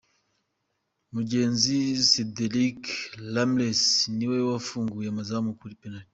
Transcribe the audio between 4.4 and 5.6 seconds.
wafunguye amazamu